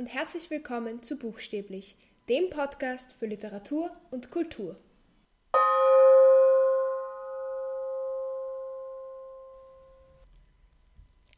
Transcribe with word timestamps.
und 0.00 0.06
herzlich 0.06 0.48
willkommen 0.48 1.02
zu 1.02 1.18
Buchstäblich, 1.18 1.94
dem 2.26 2.48
Podcast 2.48 3.12
für 3.12 3.26
Literatur 3.26 3.92
und 4.10 4.30
Kultur. 4.30 4.80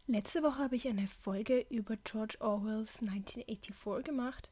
Letzte 0.06 0.44
Woche 0.44 0.58
habe 0.58 0.76
ich 0.76 0.86
eine 0.86 1.08
Folge 1.08 1.66
über 1.70 1.96
George 2.04 2.36
Orwells 2.38 3.00
1984 3.00 4.04
gemacht 4.04 4.48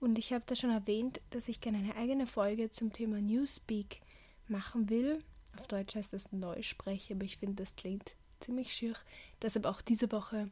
und 0.00 0.18
ich 0.18 0.32
habe 0.32 0.44
da 0.46 0.54
schon 0.54 0.70
erwähnt, 0.70 1.20
dass 1.28 1.46
ich 1.46 1.60
gerne 1.60 1.76
eine 1.76 1.96
eigene 1.96 2.26
Folge 2.26 2.70
zum 2.70 2.94
Thema 2.94 3.20
Newspeak 3.20 4.00
machen 4.48 4.88
will. 4.88 5.22
Auf 5.58 5.66
Deutsch 5.66 5.96
heißt 5.96 6.14
das 6.14 6.32
Neuspreche, 6.32 7.12
aber 7.12 7.24
ich 7.24 7.36
finde, 7.36 7.62
das 7.62 7.76
klingt 7.76 8.16
ziemlich 8.38 8.72
schier. 8.72 8.94
Deshalb 9.42 9.66
auch 9.66 9.82
diese 9.82 10.10
Woche 10.12 10.48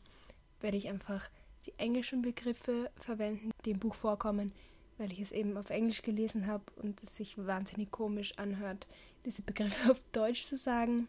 werde 0.61 0.77
ich 0.77 0.91
einfach 0.91 1.31
die 1.69 1.79
englischen 1.79 2.23
Begriffe 2.23 2.91
verwenden, 2.97 3.51
die 3.65 3.73
im 3.73 3.79
Buch 3.79 3.95
vorkommen, 3.95 4.53
weil 4.97 5.13
ich 5.13 5.21
es 5.21 5.33
eben 5.33 5.57
auf 5.57 5.71
Englisch 5.71 6.03
gelesen 6.03 6.47
habe 6.47 6.65
und 6.77 7.03
es 7.03 7.17
sich 7.17 7.37
wahnsinnig 7.37 7.91
komisch 7.91 8.33
anhört, 8.39 8.87
diese 9.27 9.43
Begriffe 9.43 9.91
auf 9.91 10.01
Deutsch 10.13 10.45
zu 10.45 10.57
sagen. 10.57 11.09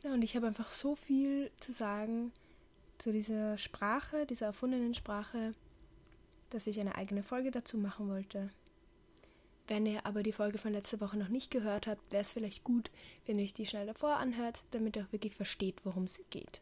Genau, 0.00 0.14
und 0.14 0.22
ich 0.22 0.36
habe 0.36 0.46
einfach 0.46 0.70
so 0.70 0.94
viel 0.94 1.50
zu 1.58 1.72
sagen 1.72 2.32
zu 2.98 3.12
dieser 3.12 3.58
Sprache, 3.58 4.24
dieser 4.24 4.46
erfundenen 4.46 4.94
Sprache, 4.94 5.52
dass 6.50 6.66
ich 6.66 6.78
eine 6.78 6.94
eigene 6.94 7.22
Folge 7.22 7.50
dazu 7.50 7.76
machen 7.76 8.08
wollte. 8.08 8.50
Wenn 9.66 9.84
ihr 9.84 10.06
aber 10.06 10.22
die 10.22 10.32
Folge 10.32 10.58
von 10.58 10.72
letzter 10.72 11.00
Woche 11.00 11.18
noch 11.18 11.28
nicht 11.28 11.50
gehört 11.50 11.88
habt, 11.88 12.12
wäre 12.12 12.22
es 12.22 12.32
vielleicht 12.32 12.62
gut, 12.62 12.92
wenn 13.26 13.38
ihr 13.38 13.44
euch 13.44 13.54
die 13.54 13.66
schnell 13.66 13.86
davor 13.86 14.16
anhört, 14.16 14.64
damit 14.70 14.94
ihr 14.94 15.02
auch 15.02 15.12
wirklich 15.12 15.34
versteht, 15.34 15.84
worum 15.84 16.04
es 16.04 16.20
geht. 16.30 16.60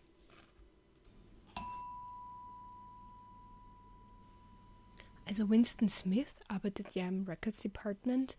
Also 5.26 5.48
Winston 5.48 5.88
Smith 5.88 6.34
arbeitet 6.48 6.94
ja 6.94 7.08
im 7.08 7.24
Records 7.24 7.60
Department 7.60 8.36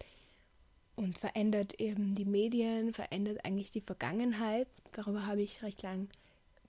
und 0.96 1.18
verändert 1.18 1.80
eben 1.80 2.16
die 2.16 2.26
Medien, 2.26 2.94
verändert 2.94 3.44
eigentlich 3.44 3.72
die 3.72 3.82
Vergangenheit. 3.82 4.68
Darüber 4.94 5.26
habe 5.26 5.42
ich 5.42 5.64
recht 5.64 5.82
lang 5.82 6.10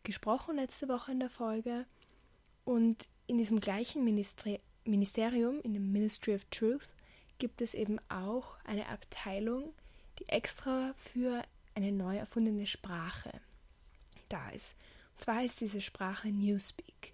gesprochen 0.03 0.57
letzte 0.57 0.89
Woche 0.89 1.13
in 1.13 1.21
der 1.21 1.31
Folge. 1.31 1.87
Und 2.65 3.09
in 3.27 3.39
diesem 3.39 3.61
gleichen 3.61 4.05
Ministeri 4.05 4.61
Ministerium, 4.85 5.61
in 5.63 5.75
dem 5.75 5.91
Ministry 5.91 6.37
of 6.37 6.45
Truth, 6.51 6.89
gibt 7.39 7.61
es 7.61 7.75
eben 7.75 7.99
auch 8.09 8.57
eine 8.65 8.89
Abteilung, 8.89 9.75
die 10.21 10.29
extra 10.29 10.95
für 10.97 11.43
eine 11.75 11.91
neu 11.91 12.17
erfundene 12.17 12.67
Sprache 12.67 13.33
da 14.29 14.51
ist. 14.51 14.77
Und 15.13 15.21
zwar 15.21 15.45
ist 15.45 15.61
diese 15.61 15.81
Sprache 15.81 16.29
Newspeak. 16.29 17.13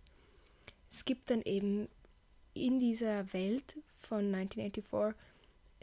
Es 0.90 1.06
gibt 1.06 1.30
dann 1.30 1.40
eben 1.42 1.88
in 2.54 2.80
dieser 2.80 3.32
Welt 3.32 3.78
von 3.98 4.34
1984 4.34 5.14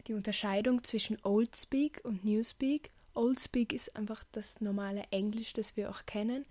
die 0.08 0.14
Unterscheidung 0.14 0.84
zwischen 0.84 1.18
Old 1.24 1.56
Speak 1.56 2.02
und 2.04 2.24
Newspeak. 2.26 2.92
Old 3.14 3.40
Speak 3.40 3.74
ist 3.74 3.96
einfach 3.96 4.24
das 4.32 4.62
normale 4.62 5.04
Englisch, 5.12 5.54
das 5.54 5.76
wir 5.76 5.90
auch 5.90 6.06
kennen. 6.06 6.46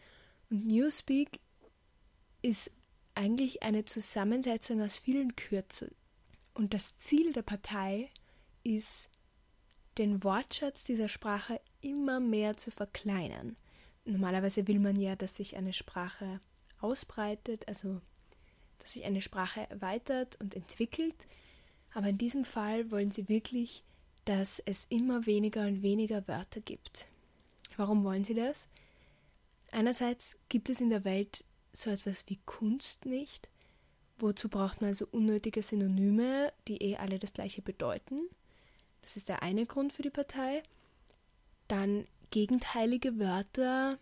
Und 0.51 0.67
Newspeak 0.67 1.41
ist 2.43 2.71
eigentlich 3.15 3.63
eine 3.63 3.85
Zusammensetzung 3.85 4.81
aus 4.83 4.97
vielen 4.97 5.35
Kürzeln. 5.35 5.95
Und 6.55 6.75
das 6.75 6.97
Ziel 6.99 7.33
der 7.33 7.43
Partei 7.43 8.11
ist, 8.65 9.09
den 9.99 10.23
Wortschatz 10.23 10.85
dieser 10.85 11.09
Sprache 11.09 11.61
immer 11.81 12.21
mehr 12.21 12.57
zu 12.57 12.71
verkleinern. 12.71 13.57
Normalerweise 14.05 14.69
will 14.69 14.79
man 14.79 14.97
ja, 14.97 15.17
dass 15.17 15.37
sich 15.37 15.57
eine 15.57 15.73
Sprache 15.73 16.41
ausbreitet, 16.81 17.67
also 17.67 18.01
dass 18.89 18.95
sich 18.95 19.05
eine 19.05 19.21
Sprache 19.21 19.69
erweitert 19.69 20.41
und 20.41 20.57
entwickelt. 20.57 21.15
Aber 21.93 22.09
in 22.09 22.17
diesem 22.17 22.47
Fall 22.47 22.91
wollen 22.91 23.11
sie 23.11 23.29
wirklich, 23.29 23.85
dass 24.25 24.61
es 24.65 24.87
immer 24.89 25.27
weniger 25.27 25.67
und 25.67 25.83
weniger 25.83 26.27
Wörter 26.27 26.63
gibt. 26.63 27.07
Warum 27.77 28.03
wollen 28.03 28.25
sie 28.25 28.33
das? 28.33 28.67
Einerseits 29.73 30.39
gibt 30.49 30.71
es 30.71 30.81
in 30.81 30.89
der 30.89 31.05
Welt 31.05 31.45
so 31.75 31.91
etwas 31.91 32.25
wie 32.29 32.39
Kunst 32.47 33.05
nicht. 33.05 33.51
Wozu 34.17 34.49
braucht 34.49 34.81
man 34.81 34.89
also 34.89 35.07
unnötige 35.13 35.63
Synonyme, 35.63 36.51
die 36.67 36.79
eh 36.83 36.97
alle 36.97 37.19
das 37.19 37.35
gleiche 37.35 37.61
bedeuten? 37.61 38.23
Das 39.03 39.19
ist 39.19 39.29
der 39.29 39.43
eine 39.43 39.67
Grund 39.67 39.93
für 39.93 40.03
die 40.03 40.09
Partei. 40.09 40.63
Dann 41.69 42.07
gegenteilige 42.31 43.19
Wörter 43.19 43.99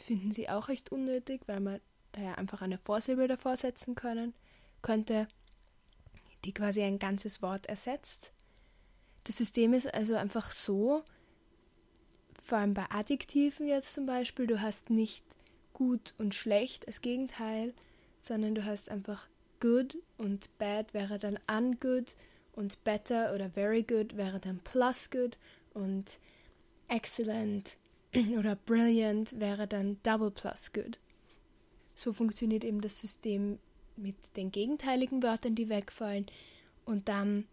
finden 0.00 0.32
sie 0.32 0.48
auch 0.48 0.68
recht 0.68 0.92
unnötig, 0.92 1.40
weil 1.46 1.58
man 1.58 1.80
daher 2.12 2.38
einfach 2.38 2.62
eine 2.62 2.78
Vorsilbe 2.78 3.28
davor 3.28 3.56
setzen 3.56 3.94
können, 3.94 4.34
könnte, 4.82 5.28
die 6.44 6.52
quasi 6.52 6.82
ein 6.82 6.98
ganzes 6.98 7.42
Wort 7.42 7.66
ersetzt. 7.66 8.32
Das 9.24 9.36
System 9.36 9.74
ist 9.74 9.92
also 9.92 10.16
einfach 10.16 10.52
so, 10.52 11.02
vor 12.42 12.58
allem 12.58 12.74
bei 12.74 12.86
Adjektiven 12.90 13.66
jetzt 13.66 13.94
zum 13.94 14.06
Beispiel, 14.06 14.46
du 14.46 14.60
hast 14.60 14.90
nicht 14.90 15.24
gut 15.74 16.14
und 16.18 16.34
schlecht 16.34 16.86
als 16.86 17.00
Gegenteil, 17.00 17.74
sondern 18.20 18.54
du 18.54 18.64
hast 18.64 18.90
einfach 18.90 19.26
good 19.60 19.98
und 20.16 20.48
bad 20.58 20.94
wäre 20.94 21.18
dann 21.18 21.38
ungood 21.46 22.14
und 22.52 22.82
better 22.84 23.34
oder 23.34 23.50
very 23.50 23.82
good 23.82 24.16
wäre 24.16 24.40
dann 24.40 24.58
plus 24.60 25.10
good 25.10 25.38
und 25.74 26.18
excellent 26.88 27.76
oder 28.38 28.56
brilliant 28.56 29.38
wäre 29.38 29.66
dann 29.66 29.98
double 30.02 30.30
plus 30.30 30.72
good. 30.72 30.98
So 31.98 32.12
funktioniert 32.12 32.62
eben 32.62 32.80
das 32.80 33.00
System 33.00 33.58
mit 33.96 34.14
den 34.36 34.52
gegenteiligen 34.52 35.20
Wörtern, 35.20 35.56
die 35.56 35.68
wegfallen. 35.68 36.26
Und 36.84 37.08
dann 37.08 37.48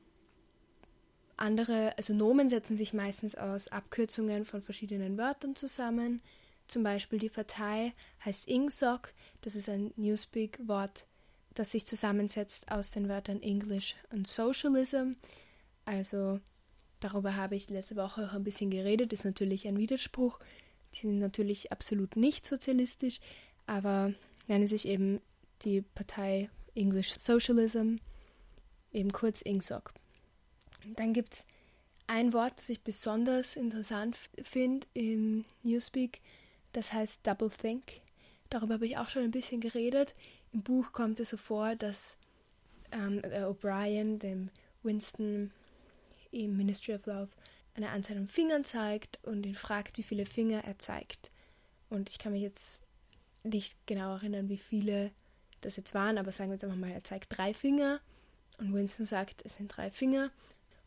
andere, 1.36 1.98
also 1.98 2.14
Nomen 2.14 2.48
setzen 2.48 2.78
sich 2.78 2.94
meistens 2.94 3.34
aus 3.34 3.70
Abkürzungen 3.70 4.46
von 4.46 4.62
verschiedenen 4.62 5.18
Wörtern 5.18 5.56
zusammen. 5.56 6.22
Zum 6.68 6.84
Beispiel 6.84 7.18
die 7.18 7.30
Partei 7.30 7.94
heißt 8.24 8.48
INGSOC, 8.48 9.16
das 9.42 9.56
ist 9.56 9.68
ein 9.68 9.92
Newspeak-Wort, 9.96 11.08
das 11.56 11.72
sich 11.72 11.88
zusammensetzt 11.88 12.72
aus 12.72 12.92
den 12.92 13.10
Wörtern 13.10 13.42
English 13.42 13.96
und 14.12 14.28
Socialism. 14.28 15.14
Also 15.86 16.40
darüber 17.00 17.36
habe 17.36 17.56
ich 17.56 17.68
letzte 17.72 17.96
Woche 17.96 18.28
auch 18.28 18.34
ein 18.34 18.44
bisschen 18.44 18.70
geredet, 18.70 19.12
ist 19.12 19.26
natürlich 19.26 19.68
ein 19.68 19.80
Widerspruch. 19.80 20.40
Die 20.94 21.00
sind 21.00 21.18
natürlich 21.18 21.72
absolut 21.72 22.16
nicht 22.16 22.46
sozialistisch, 22.46 23.20
aber 23.66 24.14
nennen 24.48 24.68
sich 24.68 24.88
eben 24.88 25.22
die 25.62 25.82
Partei 25.82 26.50
English 26.76 27.14
Socialism, 27.14 27.96
eben 28.92 29.12
kurz 29.12 29.42
INGSOC. 29.42 29.94
Dann 30.96 31.14
gibt 31.14 31.34
es 31.34 31.46
ein 32.08 32.34
Wort, 32.34 32.54
das 32.58 32.70
ich 32.70 32.82
besonders 32.82 33.56
interessant 33.56 34.18
finde 34.44 34.86
in 34.94 35.46
Newspeak, 35.64 36.22
das 36.74 36.94
heißt 36.94 37.26
Double 37.26 37.50
Think. 37.50 38.02
Darüber 38.50 38.76
habe 38.76 38.86
ich 38.86 38.98
auch 38.98 39.10
schon 39.10 39.24
ein 39.24 39.32
bisschen 39.32 39.62
geredet. 39.62 40.14
Im 40.54 40.62
Buch 40.62 40.92
kommt 40.92 41.20
es 41.20 41.32
so 41.32 41.38
vor, 41.38 41.76
dass 41.76 42.18
ähm, 42.92 43.22
O'Brien 43.22 44.20
dem 44.20 44.50
Winston 44.84 45.52
im 46.32 46.56
Ministry 46.58 46.94
of 46.94 47.06
Love 47.06 47.30
eine 47.74 47.90
Anzahl 47.90 48.18
an 48.18 48.28
Fingern 48.28 48.64
zeigt 48.64 49.20
und 49.24 49.46
ihn 49.46 49.56
fragt, 49.56 49.98
wie 49.98 50.04
viele 50.04 50.26
Finger 50.26 50.64
er 50.64 50.80
zeigt. 50.80 51.32
Und 51.90 52.10
ich 52.10 52.20
kann 52.20 52.32
mich 52.32 52.42
jetzt 52.42 52.85
nicht 53.46 53.78
genau 53.86 54.14
erinnern, 54.14 54.50
wie 54.50 54.58
viele 54.58 55.12
das 55.62 55.76
jetzt 55.76 55.94
waren, 55.94 56.18
aber 56.18 56.32
sagen 56.32 56.50
wir 56.50 56.56
jetzt 56.56 56.64
einfach 56.64 56.78
mal, 56.78 56.92
er 56.92 57.04
zeigt 57.04 57.36
drei 57.36 57.54
Finger 57.54 58.00
und 58.58 58.74
Winston 58.74 59.06
sagt, 59.06 59.42
es 59.46 59.56
sind 59.56 59.76
drei 59.76 59.90
Finger. 59.90 60.32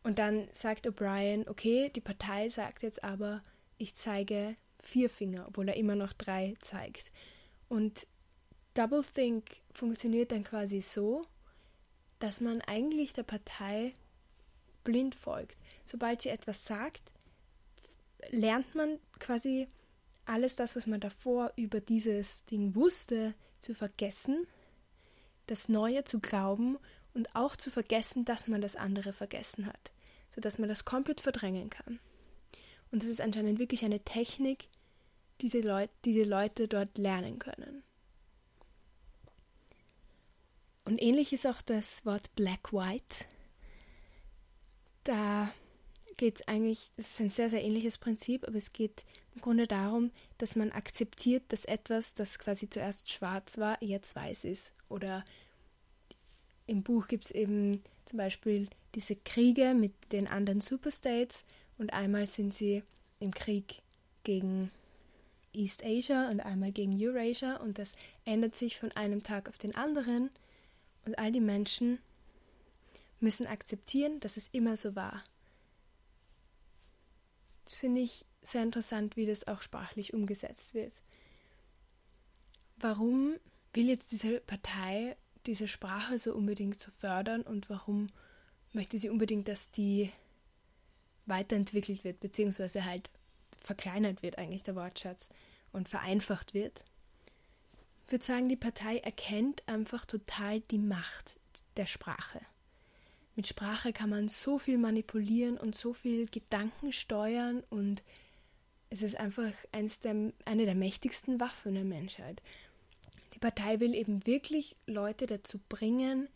Und 0.02 0.18
dann 0.18 0.48
sagt 0.52 0.86
O'Brien, 0.86 1.48
okay, 1.48 1.90
die 1.94 2.00
Partei 2.00 2.48
sagt 2.48 2.82
jetzt 2.82 3.02
aber, 3.02 3.42
ich 3.76 3.94
zeige 3.94 4.56
vier 4.80 5.10
Finger, 5.10 5.46
obwohl 5.48 5.68
er 5.68 5.76
immer 5.76 5.96
noch 5.96 6.12
drei 6.12 6.54
zeigt. 6.60 7.10
Und 7.68 8.06
Double 8.74 9.04
Think 9.14 9.44
funktioniert 9.72 10.32
dann 10.32 10.44
quasi 10.44 10.80
so, 10.80 11.22
dass 12.20 12.40
man 12.40 12.60
eigentlich 12.62 13.12
der 13.12 13.24
Partei 13.24 13.94
blind 14.84 15.14
folgt. 15.14 15.56
Sobald 15.84 16.22
sie 16.22 16.28
etwas 16.28 16.64
sagt, 16.64 17.02
lernt 18.30 18.74
man 18.74 18.98
quasi 19.18 19.68
alles 20.28 20.56
das, 20.56 20.76
was 20.76 20.86
man 20.86 21.00
davor 21.00 21.52
über 21.56 21.80
dieses 21.80 22.44
Ding 22.46 22.74
wusste, 22.74 23.34
zu 23.60 23.74
vergessen, 23.74 24.46
das 25.46 25.68
Neue 25.68 26.04
zu 26.04 26.20
glauben 26.20 26.78
und 27.14 27.34
auch 27.34 27.56
zu 27.56 27.70
vergessen, 27.70 28.24
dass 28.24 28.48
man 28.48 28.60
das 28.60 28.76
andere 28.76 29.12
vergessen 29.12 29.66
hat, 29.66 29.92
sodass 30.34 30.58
man 30.58 30.68
das 30.68 30.84
komplett 30.84 31.20
verdrängen 31.20 31.70
kann. 31.70 31.98
Und 32.90 33.02
das 33.02 33.08
ist 33.08 33.20
anscheinend 33.20 33.58
wirklich 33.58 33.84
eine 33.84 34.00
Technik, 34.00 34.68
die 35.40 35.48
die, 35.48 35.60
Leut 35.60 35.90
die, 36.04 36.12
die 36.12 36.24
Leute 36.24 36.68
dort 36.68 36.96
lernen 36.98 37.38
können. 37.38 37.82
Und 40.84 41.02
ähnlich 41.02 41.32
ist 41.32 41.46
auch 41.46 41.60
das 41.60 42.06
Wort 42.06 42.34
Black-White. 42.34 43.26
Da 45.04 45.52
geht 46.16 46.40
es 46.40 46.48
eigentlich, 46.48 46.90
es 46.96 47.10
ist 47.10 47.20
ein 47.20 47.30
sehr, 47.30 47.50
sehr 47.50 47.62
ähnliches 47.62 47.98
Prinzip, 47.98 48.46
aber 48.46 48.56
es 48.56 48.72
geht 48.72 49.04
im 49.38 49.42
Grunde 49.42 49.68
darum, 49.68 50.10
dass 50.38 50.56
man 50.56 50.72
akzeptiert, 50.72 51.44
dass 51.48 51.64
etwas, 51.64 52.14
das 52.14 52.40
quasi 52.40 52.68
zuerst 52.68 53.08
schwarz 53.08 53.56
war, 53.56 53.80
jetzt 53.80 54.16
weiß 54.16 54.44
ist. 54.44 54.72
Oder 54.88 55.24
im 56.66 56.82
Buch 56.82 57.06
gibt 57.06 57.26
es 57.26 57.30
eben 57.30 57.82
zum 58.04 58.16
Beispiel 58.16 58.68
diese 58.96 59.14
Kriege 59.14 59.74
mit 59.74 59.92
den 60.10 60.26
anderen 60.26 60.60
Superstates 60.60 61.44
und 61.78 61.92
einmal 61.92 62.26
sind 62.26 62.52
sie 62.52 62.82
im 63.20 63.32
Krieg 63.32 63.80
gegen 64.24 64.72
East 65.52 65.84
Asia 65.84 66.28
und 66.30 66.40
einmal 66.40 66.72
gegen 66.72 67.00
Eurasia 67.00 67.58
und 67.58 67.78
das 67.78 67.92
ändert 68.24 68.56
sich 68.56 68.76
von 68.76 68.90
einem 68.92 69.22
Tag 69.22 69.48
auf 69.48 69.58
den 69.58 69.74
anderen 69.76 70.30
und 71.04 71.16
all 71.16 71.30
die 71.30 71.40
Menschen 71.40 72.00
müssen 73.20 73.46
akzeptieren, 73.46 74.18
dass 74.18 74.36
es 74.36 74.48
immer 74.48 74.76
so 74.76 74.96
war. 74.96 75.22
Das 77.64 77.76
finde 77.76 78.00
ich 78.00 78.24
sehr 78.50 78.62
interessant, 78.62 79.16
wie 79.16 79.26
das 79.26 79.46
auch 79.46 79.62
sprachlich 79.62 80.14
umgesetzt 80.14 80.74
wird. 80.74 80.92
Warum 82.76 83.36
will 83.72 83.88
jetzt 83.88 84.12
diese 84.12 84.40
Partei 84.40 85.16
diese 85.46 85.68
Sprache 85.68 86.18
so 86.18 86.34
unbedingt 86.34 86.80
zu 86.80 86.90
fördern 86.90 87.42
und 87.42 87.70
warum 87.70 88.08
möchte 88.72 88.98
sie 88.98 89.08
unbedingt, 89.08 89.48
dass 89.48 89.70
die 89.70 90.12
weiterentwickelt 91.26 92.04
wird, 92.04 92.20
beziehungsweise 92.20 92.84
halt 92.84 93.10
verkleinert 93.60 94.22
wird 94.22 94.38
eigentlich 94.38 94.62
der 94.62 94.76
Wortschatz 94.76 95.28
und 95.72 95.88
vereinfacht 95.88 96.54
wird. 96.54 96.84
Ich 98.06 98.12
würde 98.12 98.24
sagen, 98.24 98.48
die 98.48 98.56
Partei 98.56 98.98
erkennt 98.98 99.66
einfach 99.66 100.06
total 100.06 100.60
die 100.60 100.78
Macht 100.78 101.36
der 101.76 101.86
Sprache. 101.86 102.40
Mit 103.36 103.46
Sprache 103.46 103.92
kann 103.92 104.10
man 104.10 104.28
so 104.28 104.58
viel 104.58 104.78
manipulieren 104.78 105.58
und 105.58 105.76
so 105.76 105.92
viel 105.92 106.26
Gedanken 106.26 106.92
steuern 106.92 107.62
und 107.70 108.02
es 108.90 109.02
ist 109.02 109.18
einfach 109.18 109.52
der, 109.72 110.32
eine 110.44 110.64
der 110.64 110.74
mächtigsten 110.74 111.40
Waffen 111.40 111.74
der 111.74 111.84
Menschheit. 111.84 112.42
Die 113.34 113.38
Partei 113.38 113.80
will 113.80 113.94
eben 113.94 114.26
wirklich 114.26 114.76
Leute 114.86 115.26
dazu 115.26 115.60
bringen, 115.68 116.28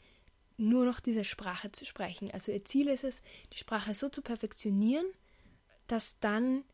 nur 0.57 0.85
noch 0.85 1.01
diese 1.01 1.25
Sprache 1.25 1.73
zu 1.73 1.85
sprechen. 1.85 2.31
Also 2.31 2.53
ihr 2.53 2.65
Ziel 2.65 2.89
ist 2.89 3.05
es, 3.05 3.23
die 3.53 3.59
Sprache 3.59 3.95
so 3.95 4.09
zu 4.09 4.23
perfektionieren, 4.23 5.07
dass 5.87 6.19
dann 6.21 6.65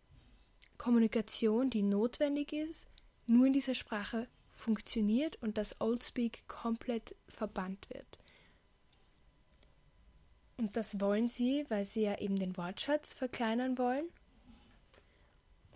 Kommunikation, 0.77 1.71
die 1.71 1.83
notwendig 1.83 2.53
ist, 2.53 2.87
nur 3.27 3.47
in 3.47 3.53
dieser 3.53 3.75
Sprache 3.75 4.29
funktioniert 4.53 5.37
und 5.43 5.59
dass 5.59 5.81
Oldspeak 5.81 6.47
komplett 6.49 7.15
verbannt 7.29 7.89
wird. 7.91 8.19
Und 10.57 10.77
das 10.77 11.01
wollen 11.01 11.29
sie, 11.29 11.65
weil 11.69 11.85
sie 11.85 12.03
ja 12.03 12.19
eben 12.19 12.37
den 12.37 12.57
Wortschatz 12.57 13.13
verkleinern 13.13 13.79
wollen. 13.79 14.09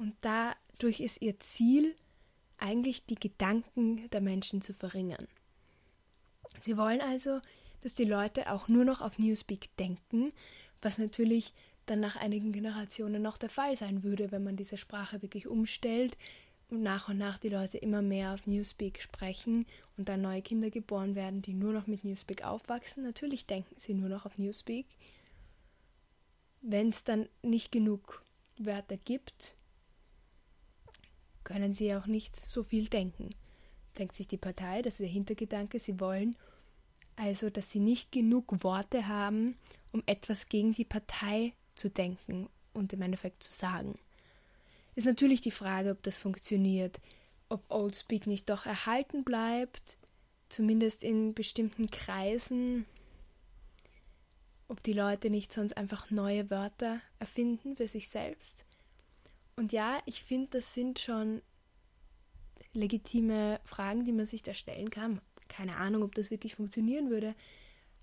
Und 0.03 0.17
dadurch 0.23 0.99
ist 0.99 1.23
ihr 1.23 1.39
Ziel, 1.39 1.95
eigentlich 2.59 3.07
die 3.07 3.15
Gedanken 3.15 4.11
der 4.11 4.21
Menschen 4.21 4.61
zu 4.61 4.75
verringern. 4.75 5.29
Sie 6.61 6.77
wollen 6.77 7.01
also, 7.01 7.41
dass 7.83 7.95
die 7.95 8.05
Leute 8.05 8.51
auch 8.51 8.67
nur 8.67 8.85
noch 8.85 9.01
auf 9.01 9.21
Newspeak 9.21 9.77
denken, 9.77 10.33
was 10.81 10.99
natürlich 10.99 11.55
dann 11.87 12.01
nach 12.01 12.17
einigen 12.17 12.51
Generationen 12.51 13.23
noch 13.23 13.39
der 13.39 13.49
Fall 13.49 13.77
sein 13.77 14.03
würde, 14.03 14.33
wenn 14.33 14.43
man 14.43 14.57
diese 14.57 14.77
Sprache 14.77 15.23
wirklich 15.23 15.47
umstellt 15.47 16.19
und 16.69 16.83
nach 16.83 17.09
und 17.09 17.19
nach 17.19 17.39
die 17.39 17.49
Leute 17.49 17.79
immer 17.79 18.03
mehr 18.03 18.35
auf 18.35 18.49
Newspeak 18.49 19.01
sprechen 19.01 19.67
und 19.97 20.09
dann 20.09 20.23
neue 20.23 20.43
Kinder 20.43 20.71
geboren 20.71 21.15
werden, 21.15 21.43
die 21.43 21.55
nur 21.55 21.73
noch 21.73 21.87
mit 21.87 22.03
Newspeak 22.03 22.43
aufwachsen. 22.43 23.05
Natürlich 23.05 23.47
denken 23.47 23.77
sie 23.79 23.95
nur 23.95 24.09
noch 24.09 24.27
auf 24.27 24.37
Newspeak. 24.37 24.87
Wenn 26.61 26.89
es 26.89 27.05
dann 27.05 27.29
nicht 27.43 27.71
genug 27.71 28.25
Wörter 28.59 28.97
gibt, 28.97 29.55
können 31.53 31.75
sie 31.75 31.95
auch 31.95 32.07
nicht 32.07 32.37
so 32.37 32.65
viel 32.65 32.89
denken. 32.89 33.31
Denkt 33.99 34.15
sich 34.15 34.27
die 34.27 34.39
Partei, 34.39 34.83
das 34.83 34.95
ist 34.95 35.01
der 35.01 35.09
Hintergedanke, 35.09 35.79
sie 35.79 36.01
wollen 36.01 36.37
also, 37.17 37.51
dass 37.51 37.71
sie 37.71 37.79
nicht 37.79 38.11
genug 38.11 38.65
Worte 38.65 39.07
haben, 39.07 39.57
um 39.93 40.03
etwas 40.07 40.49
gegen 40.49 40.73
die 40.73 40.85
Partei 40.85 41.53
zu 41.75 41.91
denken 41.91 42.49
und 42.73 42.93
im 42.93 43.03
Endeffekt 43.03 43.43
zu 43.43 43.53
sagen. 43.53 43.95
Ist 44.95 45.07
natürlich 45.07 45.41
die 45.41 45.51
Frage, 45.51 45.91
ob 45.91 46.03
das 46.03 46.19
funktioniert, 46.19 47.01
ob 47.49 47.71
Oldspeak 47.71 48.27
nicht 48.27 48.49
doch 48.49 48.67
erhalten 48.67 49.25
bleibt, 49.25 49.97
zumindest 50.49 51.03
in 51.03 51.35
bestimmten 51.35 51.91
Kreisen, 51.91 52.87
ob 54.69 54.83
die 54.83 54.95
Leute 54.95 55.29
nicht 55.29 55.53
sonst 55.53 55.77
einfach 55.77 56.11
neue 56.11 56.51
Wörter 56.51 57.01
erfinden 57.19 57.77
für 57.77 57.89
sich 57.89 58.09
selbst. 58.09 58.65
Und 59.63 59.71
ja, 59.71 60.03
ich 60.07 60.25
finde, 60.25 60.59
das 60.59 60.75
sind 60.75 60.99
schon 60.99 61.41
legitime 62.73 63.61
Fragen, 63.63 64.05
die 64.05 64.11
man 64.11 64.27
sich 64.27 64.43
da 64.43 64.55
stellen 64.55 64.91
kann. 64.91 65.21
Keine 65.47 65.77
Ahnung, 65.77 66.03
ob 66.03 66.17
das 66.17 66.33
wirklich 66.33 66.57
funktionieren 66.57 67.11
würde. 67.11 67.37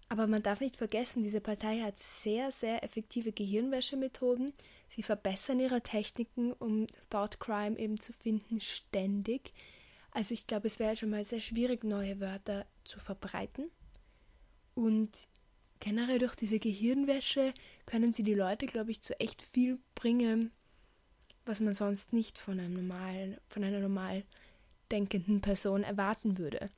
Aber 0.07 0.25
man 0.25 0.41
darf 0.41 0.61
nicht 0.61 0.77
vergessen, 0.77 1.21
diese 1.21 1.41
Partei 1.41 1.81
hat 1.81 1.99
sehr, 1.99 2.53
sehr 2.53 2.81
effektive 2.81 3.33
Gehirnwäschemethoden. 3.33 4.53
Sie 4.87 5.03
verbessern 5.03 5.59
ihre 5.59 5.81
Techniken, 5.81 6.53
um 6.53 6.87
Thought 7.09 7.41
Crime 7.41 7.77
eben 7.77 7.99
zu 7.99 8.13
finden, 8.13 8.61
ständig. 8.61 9.51
Also 10.11 10.33
ich 10.33 10.47
glaube, 10.47 10.67
es 10.67 10.79
wäre 10.79 10.95
schon 10.95 11.09
mal 11.09 11.25
sehr 11.25 11.41
schwierig, 11.41 11.83
neue 11.83 12.21
Wörter 12.21 12.67
zu 12.85 13.01
verbreiten. 13.01 13.69
Und 14.75 15.27
generell 15.81 16.19
durch 16.19 16.37
diese 16.37 16.57
Gehirnwäsche 16.57 17.53
können 17.85 18.13
sie 18.13 18.23
die 18.23 18.33
Leute, 18.33 18.65
glaube 18.65 18.91
ich, 18.91 19.01
zu 19.01 19.19
echt 19.19 19.41
viel 19.41 19.77
bringen, 19.93 20.53
was 21.49 21.59
man 21.59 21.73
sonst 21.73 22.13
nicht 22.13 22.37
von 22.37 22.59
einem 22.59 22.73
normalen, 22.73 23.37
von 23.49 23.63
einer 23.63 23.79
normal 23.79 24.23
denkenden 24.91 25.41
Person 25.41 25.83
erwarten 25.83 26.37
würde. 26.37 26.69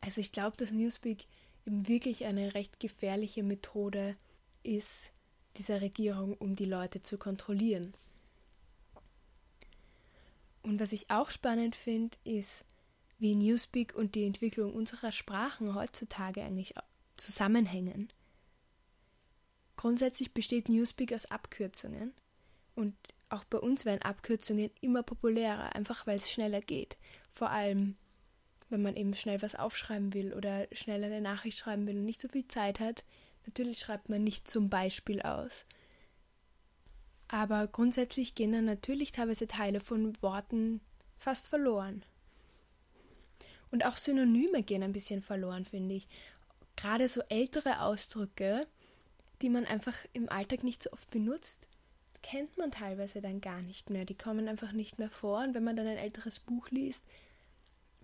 Also 0.00 0.22
ich 0.22 0.32
glaube, 0.32 0.56
dass 0.56 0.72
Newspeak 0.72 1.26
eben 1.66 1.86
wirklich 1.86 2.24
eine 2.24 2.54
recht 2.54 2.80
gefährliche 2.80 3.42
Methode 3.42 4.16
ist 4.62 5.10
dieser 5.56 5.82
Regierung, 5.82 6.34
um 6.34 6.56
die 6.56 6.64
Leute 6.64 7.02
zu 7.02 7.18
kontrollieren. 7.18 7.94
Und 10.62 10.80
was 10.80 10.92
ich 10.92 11.10
auch 11.10 11.30
spannend 11.30 11.76
finde, 11.76 12.16
ist, 12.24 12.64
wie 13.18 13.34
Newspeak 13.34 13.94
und 13.94 14.14
die 14.14 14.24
Entwicklung 14.24 14.72
unserer 14.72 15.12
Sprachen 15.12 15.74
heutzutage 15.74 16.42
eigentlich 16.42 16.74
zusammenhängen. 17.16 18.10
Grundsätzlich 19.76 20.32
besteht 20.32 20.70
Newspeak 20.70 21.12
aus 21.12 21.26
Abkürzungen 21.26 22.14
und 22.74 22.94
auch 23.28 23.44
bei 23.44 23.58
uns 23.58 23.84
werden 23.84 24.02
Abkürzungen 24.02 24.70
immer 24.80 25.02
populärer, 25.02 25.74
einfach 25.74 26.06
weil 26.06 26.16
es 26.16 26.30
schneller 26.30 26.60
geht. 26.60 26.96
Vor 27.32 27.50
allem 27.50 27.96
wenn 28.74 28.82
man 28.82 28.96
eben 28.96 29.14
schnell 29.14 29.40
was 29.42 29.54
aufschreiben 29.54 30.14
will 30.14 30.34
oder 30.34 30.66
schnell 30.72 31.04
eine 31.04 31.20
Nachricht 31.20 31.58
schreiben 31.58 31.86
will 31.86 31.96
und 31.96 32.04
nicht 32.04 32.20
so 32.20 32.28
viel 32.28 32.46
Zeit 32.48 32.80
hat, 32.80 33.04
natürlich 33.46 33.78
schreibt 33.78 34.08
man 34.08 34.24
nicht 34.24 34.48
zum 34.48 34.68
Beispiel 34.68 35.22
aus. 35.22 35.64
Aber 37.28 37.66
grundsätzlich 37.66 38.34
gehen 38.34 38.52
dann 38.52 38.64
natürlich 38.64 39.12
teilweise 39.12 39.46
Teile 39.46 39.80
von 39.80 40.20
Worten 40.22 40.80
fast 41.18 41.48
verloren. 41.48 42.04
Und 43.70 43.86
auch 43.86 43.96
Synonyme 43.96 44.62
gehen 44.62 44.82
ein 44.82 44.92
bisschen 44.92 45.22
verloren, 45.22 45.64
finde 45.64 45.94
ich. 45.94 46.08
Gerade 46.76 47.08
so 47.08 47.22
ältere 47.28 47.80
Ausdrücke, 47.80 48.66
die 49.42 49.48
man 49.48 49.64
einfach 49.64 49.94
im 50.12 50.28
Alltag 50.28 50.64
nicht 50.64 50.82
so 50.82 50.92
oft 50.92 51.10
benutzt, 51.10 51.68
kennt 52.24 52.56
man 52.56 52.70
teilweise 52.70 53.20
dann 53.20 53.42
gar 53.42 53.60
nicht 53.60 53.90
mehr. 53.90 54.06
Die 54.06 54.16
kommen 54.16 54.48
einfach 54.48 54.72
nicht 54.72 54.98
mehr 54.98 55.10
vor. 55.10 55.40
Und 55.40 55.54
wenn 55.54 55.62
man 55.62 55.76
dann 55.76 55.86
ein 55.86 55.98
älteres 55.98 56.40
Buch 56.40 56.70
liest, 56.70 57.04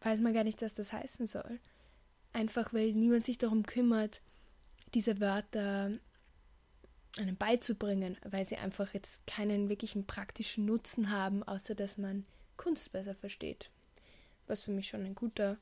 weiß 0.02 0.20
man 0.20 0.34
gar 0.34 0.44
nicht, 0.44 0.60
was 0.60 0.74
das 0.74 0.92
heißen 0.92 1.26
soll. 1.26 1.58
Einfach 2.34 2.74
weil 2.74 2.92
niemand 2.92 3.24
sich 3.24 3.38
darum 3.38 3.64
kümmert, 3.64 4.20
diese 4.92 5.20
Wörter 5.20 5.92
einem 7.16 7.36
beizubringen, 7.36 8.18
weil 8.22 8.46
sie 8.46 8.56
einfach 8.56 8.92
jetzt 8.92 9.26
keinen 9.26 9.70
wirklichen 9.70 10.06
praktischen 10.06 10.66
Nutzen 10.66 11.10
haben, 11.10 11.42
außer 11.42 11.74
dass 11.74 11.96
man 11.96 12.26
Kunst 12.58 12.92
besser 12.92 13.14
versteht. 13.14 13.70
Was 14.46 14.64
für 14.64 14.70
mich 14.70 14.88
schon 14.88 15.04
ein 15.04 15.14
guter 15.14 15.56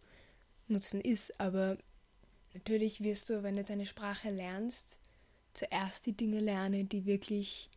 Nutzen 0.66 1.00
ist, 1.00 1.38
aber 1.40 1.78
natürlich 2.54 3.04
wirst 3.04 3.30
du, 3.30 3.44
wenn 3.44 3.54
du 3.54 3.60
jetzt 3.60 3.70
eine 3.70 3.86
Sprache 3.86 4.30
lernst, 4.30 4.98
zuerst 5.54 6.06
die 6.06 6.16
Dinge 6.16 6.40
lernen, 6.40 6.88
die 6.88 7.06
wirklich 7.06 7.70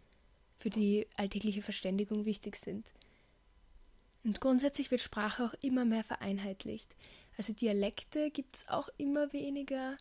für 0.61 0.69
die 0.69 1.07
alltägliche 1.17 1.61
Verständigung 1.61 2.25
wichtig 2.25 2.55
sind. 2.57 2.91
Und 4.23 4.39
grundsätzlich 4.39 4.91
wird 4.91 5.01
Sprache 5.01 5.43
auch 5.43 5.55
immer 5.61 5.85
mehr 5.85 6.03
vereinheitlicht. 6.03 6.95
Also 7.37 7.53
Dialekte 7.53 8.29
gibt 8.29 8.57
es 8.57 8.67
auch 8.67 8.89
immer 8.97 9.33
weniger, 9.33 9.97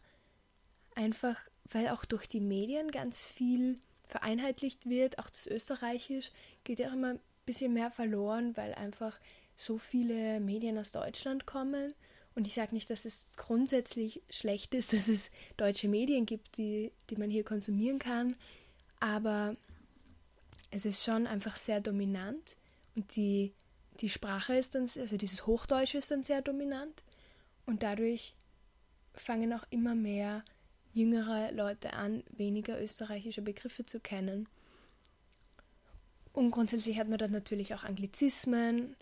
einfach 0.95 1.41
weil 1.73 1.89
auch 1.89 2.05
durch 2.05 2.27
die 2.27 2.41
Medien 2.41 2.91
ganz 2.91 3.25
viel 3.25 3.79
vereinheitlicht 4.09 4.89
wird. 4.89 5.19
Auch 5.19 5.31
das 5.31 5.47
Österreichisch 5.47 6.33
geht 6.65 6.81
ja 6.81 6.89
auch 6.89 6.95
immer 6.95 7.11
ein 7.11 7.21
bisschen 7.47 7.73
mehr 7.73 7.91
verloren, 7.91 8.57
weil 8.57 8.75
einfach 8.75 9.19
so 9.57 9.79
viele 9.79 10.41
Medien 10.41 10.77
aus 10.77 10.91
Deutschland 10.91 11.47
kommen. 11.47 11.95
Und 12.35 12.47
ich 12.47 12.55
sage 12.55 12.75
nicht, 12.75 12.91
dass 12.91 13.05
es 13.05 13.25
grundsätzlich 13.37 14.23
schlecht 14.29 14.75
ist, 14.75 14.93
dass 14.93 15.09
es 15.09 15.31
deutsche 15.57 15.89
Medien 15.89 16.27
gibt, 16.27 16.59
die, 16.59 16.93
die 17.09 17.17
man 17.17 17.31
hier 17.31 17.45
konsumieren 17.45 17.99
kann. 17.99 18.37
Aber 18.99 19.57
es 20.71 20.85
ist 20.85 21.03
schon 21.05 21.27
einfach 21.27 21.57
sehr 21.57 21.81
dominant 21.81 22.57
und 22.95 23.17
die 23.17 23.53
die 24.01 24.09
Sprache 24.09 24.57
ist 24.57 24.75
dann, 24.75 24.83
also 24.83 25.17
dieses 25.17 25.47
Hochdeutsche 25.47 25.99
ist 25.99 26.11
dann 26.11 26.23
sehr 26.23 26.43
dominant 26.43 27.03
und 27.67 27.83
dadurch 27.83 28.35
fangen 29.15 29.53
auch 29.53 29.65
immer 29.71 29.95
mehr 29.95 30.45
jüngere 30.93 31.53
Leute 31.53 31.93
an, 31.93 32.25
weniger 32.31 32.81
österreichische 32.81 33.43
Begriffe 33.43 33.85
zu 33.85 34.01
kennen. 34.01 34.49
Und 36.33 36.51
grundsätzlich 36.51 36.99
hat 36.99 37.09
man 37.09 37.19
dann 37.19 37.33
natürlich 37.33 37.75
auch 37.75 37.85
Anglizismen. 37.85 38.97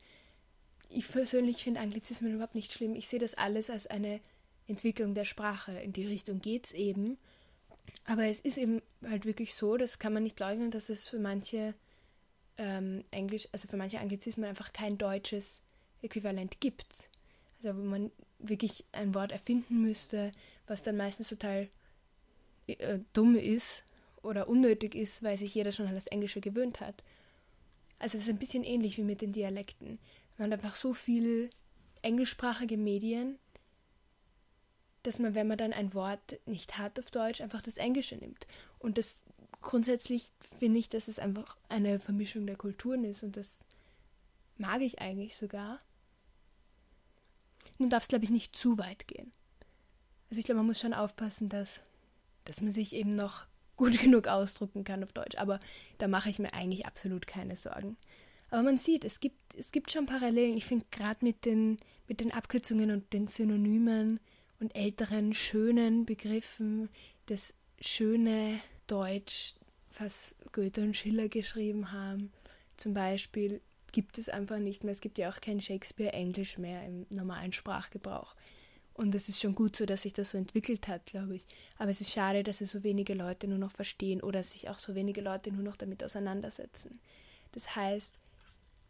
Ich 0.91 1.09
persönlich 1.09 1.63
finde 1.63 1.81
Anglizismen 1.81 2.35
überhaupt 2.35 2.55
nicht 2.55 2.73
schlimm. 2.73 2.95
Ich 2.95 3.09
sehe 3.09 3.21
das 3.21 3.35
alles 3.35 3.71
als 3.71 3.87
eine 3.87 4.21
Entwicklung 4.67 5.15
der 5.15 5.25
Sprache. 5.25 5.73
In 5.81 5.93
die 5.93 6.07
Richtung 6.07 6.41
geht 6.41 6.67
es 6.67 6.73
eben. 6.73 7.19
Aber 8.05 8.25
es 8.25 8.41
ist 8.41 8.59
eben 8.59 8.83
halt 9.07 9.25
wirklich 9.25 9.55
so, 9.55 9.77
das 9.77 9.99
kann 9.99 10.13
man 10.13 10.23
nicht 10.23 10.41
leugnen, 10.41 10.71
dass 10.71 10.89
es 10.89 11.07
für 11.07 11.19
manche 11.19 11.75
ähm, 12.57 13.05
Englisch, 13.11 13.49
also 13.53 13.69
für 13.69 13.77
manche 13.77 14.01
Anglizismen 14.01 14.49
einfach 14.49 14.73
kein 14.73 14.99
deutsches 14.99 15.61
Äquivalent 16.03 16.61
gibt. 16.61 17.09
Also 17.63 17.77
wo 17.79 17.83
man 17.83 18.11
wirklich 18.39 18.85
ein 18.93 19.15
Wort 19.15 19.33
erfinden 19.33 19.83
müsste, 19.83 20.33
was 20.67 20.83
dann 20.83 20.97
meistens 20.97 21.29
total 21.29 21.69
äh, 22.67 22.99
dumm 23.13 23.37
ist 23.37 23.85
oder 24.23 24.49
unnötig 24.49 24.95
ist, 24.95 25.23
weil 25.23 25.39
sich 25.39 25.55
jeder 25.55 25.73
schon 25.73 25.87
an 25.87 25.95
das 25.95 26.07
Englische 26.07 26.41
gewöhnt 26.41 26.81
hat. 26.81 27.03
Also 27.99 28.17
es 28.17 28.25
ist 28.25 28.31
ein 28.31 28.39
bisschen 28.39 28.65
ähnlich 28.65 28.97
wie 28.97 29.03
mit 29.03 29.21
den 29.21 29.33
Dialekten. 29.33 29.99
Man 30.37 30.53
hat 30.53 30.61
einfach 30.61 30.77
so 30.77 30.95
viel 30.95 31.51
englischsprachige 32.03 32.77
Medien, 32.77 33.39
dass 35.09 35.19
man, 35.19 35.35
wenn 35.35 35.49
man 35.49 35.59
dann 35.59 35.73
ein 35.73 35.95
Wort 35.95 36.39
nicht 36.45 36.77
hat 36.77 36.99
auf 36.99 37.11
Deutsch, 37.11 37.41
einfach 37.41 37.63
das 37.63 37.79
Englische 37.79 38.17
nimmt. 38.17 38.47
Und 38.79 38.99
das 38.99 39.19
grundsätzlich 39.63 40.31
finde 40.59 40.79
ich, 40.79 40.91
dass 40.91 41.09
es 41.09 41.19
einfach 41.19 41.57
eine 41.71 41.99
Vermischung 41.99 42.47
der 42.47 42.57
Kulturen 42.57 43.05
ist 43.05 43.23
und 43.23 43.37
das 43.37 43.59
mag 44.59 44.83
ich 44.83 45.01
eigentlich 45.01 45.37
sogar. 45.37 45.81
Nun 47.79 47.91
darf 47.91 48.03
es, 48.03 48.09
glaube 48.09 48.25
ich, 48.25 48.31
nicht 48.31 48.55
zu 48.55 48.77
weit 48.77 49.09
gehen. 49.09 49.33
Also 50.29 50.41
ich 50.41 50.45
glaube, 50.45 50.59
man 50.59 50.67
muss 50.67 50.81
schon 50.81 50.93
aufpassen, 50.93 51.49
dass, 51.49 51.81
dass 52.45 52.61
man 52.61 52.73
sich 52.73 52.95
eben 52.95 53.15
noch 53.15 53.47
gut 53.77 53.99
genug 54.01 54.27
ausdrucken 54.27 54.85
kann 54.85 55.03
auf 55.03 55.13
Deutsch. 55.13 55.39
Aber 55.39 55.59
da 55.97 56.07
mache 56.07 56.29
ich 56.29 56.39
mir 56.39 56.53
eigentlich 56.53 56.87
absolut 56.87 57.27
keine 57.27 57.57
Sorgen. 57.57 57.97
Aber 58.51 58.63
man 58.63 58.77
sieht, 58.77 59.07
es 59.07 59.21
gibt, 59.21 59.55
es 59.55 59.73
gibt 59.73 59.91
schon 59.91 60.07
Parallelen. 60.07 60.57
Ich 60.57 60.67
finde 60.67 60.87
gerade 60.91 61.25
mit 61.25 61.45
den, 61.45 61.79
mit 62.09 62.21
den 62.21 62.33
Abkürzungen 62.33 62.91
und 62.91 63.13
den 63.13 63.27
Synonymen 63.27 64.21
und 64.61 64.75
älteren, 64.75 65.35
schönen 65.35 66.05
Begriffen, 66.07 66.89
das 67.27 67.55
schöne 67.81 68.61
Deutsch, 68.87 69.55
was 69.99 70.35
Goethe 70.53 70.83
und 70.83 70.97
Schiller 70.97 71.29
geschrieben 71.29 71.93
haben, 71.93 72.33
zum 72.77 72.95
Beispiel, 72.95 73.61
gibt 73.93 74.19
es 74.19 74.29
einfach 74.29 74.59
nicht 74.59 74.85
mehr. 74.85 74.93
Es 74.93 75.01
gibt 75.01 75.19
ja 75.19 75.31
auch 75.31 75.41
kein 75.41 75.61
Shakespeare-Englisch 75.61 76.59
mehr 76.59 76.85
im 76.85 77.07
normalen 77.11 77.53
Sprachgebrauch. 77.53 78.35
Und 78.95 79.15
es 79.15 79.29
ist 79.29 79.41
schon 79.41 79.55
gut 79.55 79.77
so, 79.77 79.87
dass 79.87 80.03
sich 80.03 80.13
das 80.13 80.31
so 80.31 80.39
entwickelt 80.39 80.89
hat, 80.89 81.07
glaube 81.07 81.37
ich. 81.37 81.47
Aber 81.79 81.91
es 81.91 82.01
ist 82.01 82.13
schade, 82.13 82.43
dass 82.43 82.61
es 82.61 82.73
so 82.73 82.83
wenige 82.83 83.15
Leute 83.15 83.47
nur 83.47 83.59
noch 83.59 83.71
verstehen 83.71 84.21
oder 84.21 84.43
sich 84.43 84.69
auch 84.69 84.79
so 84.79 84.95
wenige 84.95 85.21
Leute 85.21 85.53
nur 85.53 85.63
noch 85.63 85.77
damit 85.77 86.03
auseinandersetzen. 86.03 86.99
Das 87.53 87.77
heißt, 87.77 88.15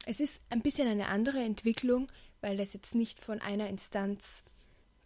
es 0.07 0.21
ist 0.21 0.43
ein 0.49 0.63
bisschen 0.63 0.89
eine 0.89 1.09
andere 1.09 1.41
Entwicklung, 1.41 2.11
weil 2.41 2.57
das 2.57 2.73
jetzt 2.73 2.95
nicht 2.95 3.21
von 3.21 3.41
einer 3.41 3.69
Instanz 3.69 4.45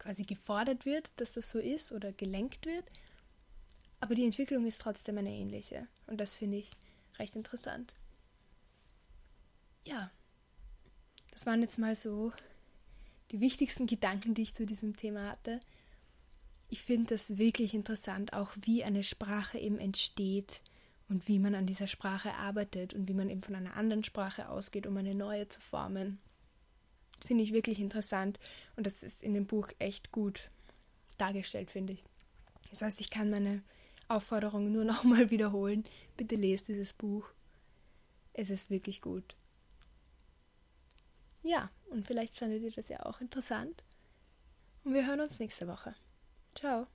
quasi 0.03 0.25
gefordert 0.25 0.85
wird, 0.85 1.11
dass 1.17 1.33
das 1.33 1.49
so 1.49 1.59
ist 1.59 1.93
oder 1.93 2.13
gelenkt 2.13 2.67
wird. 2.67 2.85
Aber 4.01 4.15
die 4.15 4.25
Entwicklung 4.25 4.67
ist 4.67 4.81
trotzdem 4.81 5.17
eine 5.19 5.31
ähnliche. 5.31 5.87
Und 6.09 6.21
das 6.21 6.35
finde 6.35 6.59
ich 6.59 6.71
recht 7.19 7.37
interessant. 7.37 7.95
Ja, 9.87 10.11
das 11.31 11.47
waren 11.47 11.61
jetzt 11.61 11.79
mal 11.79 11.95
so 11.95 12.33
die 13.31 13.41
wichtigsten 13.41 13.87
Gedanken, 13.87 14.35
die 14.35 14.43
ich 14.43 14.55
zu 14.55 14.67
diesem 14.67 14.97
Thema 14.97 15.31
hatte. 15.31 15.61
Ich 16.69 16.83
finde 16.83 17.15
das 17.15 17.39
wirklich 17.39 17.75
interessant, 17.75 18.33
auch 18.33 18.51
wie 18.61 18.83
eine 18.83 19.05
Sprache 19.05 19.59
eben 19.59 19.79
entsteht 19.79 20.61
und 21.09 21.29
wie 21.29 21.39
man 21.39 21.55
an 21.55 21.67
dieser 21.67 21.87
Sprache 21.87 22.35
arbeitet 22.35 22.95
und 22.95 23.09
wie 23.09 23.15
man 23.15 23.31
eben 23.31 23.43
von 23.43 23.55
einer 23.55 23.77
anderen 23.77 24.05
Sprache 24.05 24.49
ausgeht, 24.49 24.87
um 24.87 24.97
eine 24.97 25.15
neue 25.15 25.49
zu 25.49 25.61
formen. 25.61 26.19
Finde 27.25 27.45
ich 27.45 27.53
wirklich 27.53 27.81
interessant 27.81 28.39
und 28.77 28.87
das 28.87 29.03
ist 29.03 29.23
in 29.23 29.35
dem 29.35 29.47
Buch 29.47 29.69
echt 29.79 30.13
gut 30.13 30.49
dargestellt, 31.19 31.71
finde 31.71 31.93
ich. 31.93 32.05
Das 32.71 32.83
heißt, 32.83 33.01
ich 33.01 33.11
kann 33.11 33.31
meine 33.31 33.63
Aufforderung 34.09 34.73
nur 34.73 34.85
nochmal 34.93 35.31
wiederholen. 35.31 35.85
Bitte 36.17 36.37
lest 36.37 36.69
dieses 36.69 36.93
Buch. 36.93 37.27
Es 38.33 38.51
ist 38.51 38.71
wirklich 38.71 39.01
gut. 39.01 39.37
Ja, 41.43 41.71
und 41.91 42.07
vielleicht 42.07 42.37
fandet 42.37 42.63
ihr 42.63 42.71
das 42.71 42.89
ja 42.89 43.05
auch 43.05 43.21
interessant. 43.21 43.83
Und 44.85 44.95
wir 44.95 45.07
hören 45.07 45.21
uns 45.21 45.39
nächste 45.39 45.69
Woche. 45.69 45.95
Ciao. 46.55 46.87